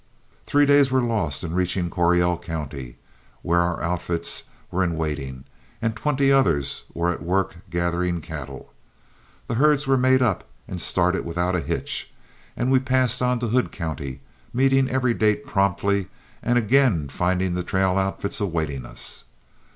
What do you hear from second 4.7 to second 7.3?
were in waiting and twenty others were at